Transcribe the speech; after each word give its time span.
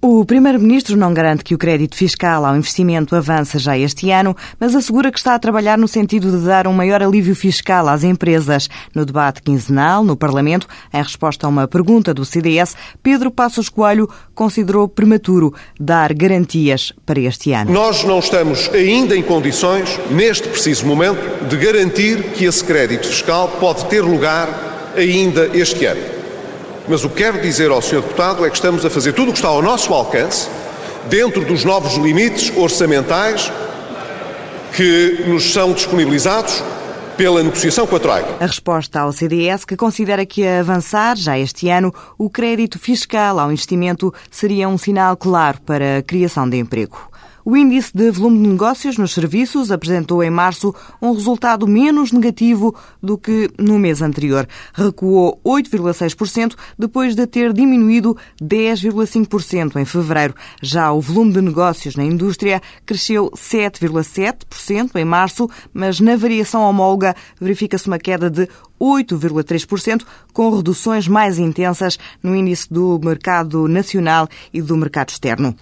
O 0.00 0.24
Primeiro-Ministro 0.24 0.96
não 0.96 1.12
garante 1.12 1.42
que 1.42 1.56
o 1.56 1.58
crédito 1.58 1.96
fiscal 1.96 2.44
ao 2.44 2.54
investimento 2.56 3.16
avança 3.16 3.58
já 3.58 3.76
este 3.76 4.12
ano, 4.12 4.36
mas 4.60 4.72
assegura 4.76 5.10
que 5.10 5.18
está 5.18 5.34
a 5.34 5.38
trabalhar 5.40 5.76
no 5.76 5.88
sentido 5.88 6.30
de 6.30 6.46
dar 6.46 6.68
um 6.68 6.72
maior 6.72 7.02
alívio 7.02 7.34
fiscal 7.34 7.88
às 7.88 8.04
empresas. 8.04 8.68
No 8.94 9.04
debate 9.04 9.42
quinzenal, 9.42 10.04
no 10.04 10.16
Parlamento, 10.16 10.68
em 10.94 11.02
resposta 11.02 11.48
a 11.48 11.50
uma 11.50 11.66
pergunta 11.66 12.14
do 12.14 12.24
CDS, 12.24 12.76
Pedro 13.02 13.28
Passos 13.28 13.68
Coelho 13.68 14.08
considerou 14.36 14.86
prematuro 14.86 15.52
dar 15.80 16.14
garantias 16.14 16.92
para 17.04 17.18
este 17.18 17.52
ano. 17.52 17.72
Nós 17.72 18.04
não 18.04 18.20
estamos 18.20 18.70
ainda 18.72 19.16
em 19.16 19.22
condições, 19.22 19.98
neste 20.12 20.48
preciso 20.48 20.86
momento, 20.86 21.48
de 21.48 21.56
garantir 21.56 22.34
que 22.34 22.44
esse 22.44 22.62
crédito 22.62 23.08
fiscal 23.08 23.48
pode 23.58 23.84
ter 23.86 24.02
lugar 24.02 24.92
ainda 24.96 25.50
este 25.58 25.86
ano. 25.86 26.17
Mas 26.88 27.04
o 27.04 27.10
que 27.10 27.16
quero 27.16 27.40
dizer 27.40 27.70
ao 27.70 27.82
Sr. 27.82 28.00
Deputado 28.00 28.46
é 28.46 28.48
que 28.48 28.56
estamos 28.56 28.84
a 28.84 28.88
fazer 28.88 29.12
tudo 29.12 29.28
o 29.28 29.32
que 29.32 29.38
está 29.38 29.48
ao 29.48 29.60
nosso 29.60 29.92
alcance, 29.92 30.48
dentro 31.10 31.44
dos 31.44 31.62
novos 31.62 31.96
limites 31.96 32.50
orçamentais 32.56 33.52
que 34.74 35.24
nos 35.26 35.52
são 35.52 35.72
disponibilizados 35.72 36.62
pela 37.16 37.42
negociação 37.42 37.86
com 37.86 37.96
a 37.96 38.00
Troika. 38.00 38.36
A 38.40 38.46
resposta 38.46 39.00
ao 39.00 39.12
CDS, 39.12 39.64
que 39.64 39.76
considera 39.76 40.24
que 40.24 40.46
a 40.46 40.60
avançar 40.60 41.16
já 41.16 41.38
este 41.38 41.68
ano 41.68 41.92
o 42.16 42.30
crédito 42.30 42.78
fiscal 42.78 43.38
ao 43.38 43.50
investimento 43.50 44.14
seria 44.30 44.68
um 44.68 44.78
sinal 44.78 45.16
claro 45.16 45.60
para 45.66 45.98
a 45.98 46.02
criação 46.02 46.48
de 46.48 46.56
emprego. 46.56 47.10
O 47.50 47.56
índice 47.56 47.96
de 47.96 48.10
volume 48.10 48.42
de 48.42 48.48
negócios 48.50 48.98
nos 48.98 49.14
serviços 49.14 49.72
apresentou 49.72 50.22
em 50.22 50.28
março 50.28 50.74
um 51.00 51.14
resultado 51.14 51.66
menos 51.66 52.12
negativo 52.12 52.76
do 53.02 53.16
que 53.16 53.50
no 53.58 53.78
mês 53.78 54.02
anterior. 54.02 54.46
Recuou 54.74 55.40
8,6% 55.42 56.54
depois 56.78 57.14
de 57.14 57.26
ter 57.26 57.54
diminuído 57.54 58.14
10,5% 58.38 59.76
em 59.76 59.86
fevereiro. 59.86 60.34
Já 60.60 60.92
o 60.92 61.00
volume 61.00 61.32
de 61.32 61.40
negócios 61.40 61.96
na 61.96 62.04
indústria 62.04 62.60
cresceu 62.84 63.30
7,7% 63.30 64.96
em 64.96 65.04
março, 65.06 65.48
mas 65.72 66.00
na 66.00 66.16
variação 66.16 66.60
homóloga 66.60 67.16
verifica-se 67.40 67.86
uma 67.86 67.98
queda 67.98 68.28
de 68.28 68.46
8,3%, 68.78 70.02
com 70.34 70.54
reduções 70.54 71.08
mais 71.08 71.38
intensas 71.38 71.98
no 72.22 72.36
índice 72.36 72.70
do 72.70 73.00
mercado 73.02 73.66
nacional 73.66 74.28
e 74.52 74.60
do 74.60 74.76
mercado 74.76 75.08
externo. 75.08 75.56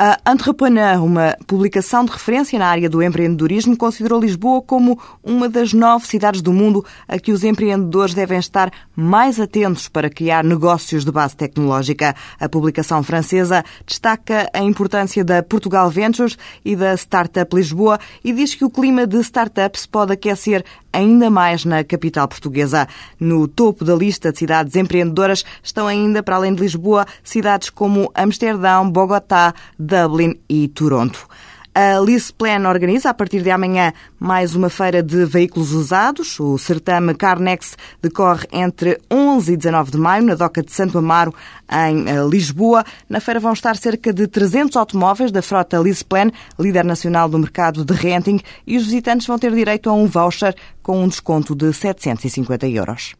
A 0.00 0.16
Entrepreneur, 0.30 1.02
uma 1.02 1.36
publicação 1.44 2.04
de 2.04 2.12
referência 2.12 2.56
na 2.56 2.68
área 2.68 2.88
do 2.88 3.02
empreendedorismo, 3.02 3.76
considerou 3.76 4.20
Lisboa 4.20 4.62
como 4.62 4.96
uma 5.24 5.48
das 5.48 5.72
nove 5.72 6.06
cidades 6.06 6.40
do 6.40 6.52
mundo 6.52 6.84
a 7.08 7.18
que 7.18 7.32
os 7.32 7.42
empreendedores 7.42 8.14
devem 8.14 8.38
estar 8.38 8.70
mais 8.94 9.40
atentos 9.40 9.88
para 9.88 10.08
criar 10.08 10.44
negócios 10.44 11.04
de 11.04 11.10
base 11.10 11.34
tecnológica. 11.34 12.14
A 12.38 12.48
publicação 12.48 13.02
francesa 13.02 13.64
destaca 13.84 14.48
a 14.54 14.62
importância 14.62 15.24
da 15.24 15.42
Portugal 15.42 15.90
Ventures 15.90 16.38
e 16.64 16.76
da 16.76 16.94
Startup 16.94 17.52
Lisboa 17.56 17.98
e 18.22 18.32
diz 18.32 18.54
que 18.54 18.64
o 18.64 18.70
clima 18.70 19.04
de 19.04 19.18
startups 19.18 19.84
pode 19.84 20.12
aquecer 20.12 20.64
ainda 20.92 21.28
mais 21.28 21.64
na 21.64 21.84
capital 21.84 22.28
portuguesa. 22.28 22.86
No 23.18 23.46
topo 23.46 23.84
da 23.84 23.94
lista 23.94 24.32
de 24.32 24.38
cidades 24.38 24.76
empreendedoras 24.76 25.44
estão 25.62 25.86
ainda, 25.86 26.22
para 26.22 26.36
além 26.36 26.54
de 26.54 26.60
Lisboa, 26.60 27.06
cidades 27.22 27.70
como 27.70 28.10
Amsterdão, 28.14 28.90
Bogotá, 28.90 29.54
Dublin 29.88 30.38
e 30.48 30.68
Toronto. 30.68 31.26
A 31.74 31.98
Lisplan 32.00 32.68
organiza, 32.68 33.08
a 33.08 33.14
partir 33.14 33.40
de 33.40 33.50
amanhã, 33.50 33.92
mais 34.18 34.54
uma 34.54 34.68
feira 34.68 35.02
de 35.02 35.24
veículos 35.24 35.72
usados. 35.72 36.38
O 36.40 36.58
certame 36.58 37.14
Carnex 37.14 37.76
decorre 38.02 38.46
entre 38.52 38.98
11 39.10 39.52
e 39.52 39.56
19 39.56 39.92
de 39.92 39.96
maio, 39.96 40.24
na 40.24 40.34
Doca 40.34 40.62
de 40.62 40.72
Santo 40.72 40.98
Amaro, 40.98 41.32
em 41.70 42.08
eh, 42.08 42.28
Lisboa. 42.28 42.84
Na 43.08 43.20
feira 43.20 43.38
vão 43.38 43.52
estar 43.52 43.76
cerca 43.76 44.12
de 44.12 44.26
300 44.26 44.76
automóveis 44.76 45.30
da 45.30 45.40
frota 45.40 45.78
Lisplan, 45.78 46.32
líder 46.58 46.84
nacional 46.84 47.28
do 47.28 47.38
mercado 47.38 47.84
de 47.84 47.94
renting, 47.94 48.40
e 48.66 48.76
os 48.76 48.84
visitantes 48.84 49.26
vão 49.26 49.38
ter 49.38 49.54
direito 49.54 49.88
a 49.88 49.92
um 49.92 50.06
voucher 50.06 50.54
com 50.82 51.02
um 51.02 51.08
desconto 51.08 51.54
de 51.54 51.72
750 51.72 52.66
euros. 52.66 53.18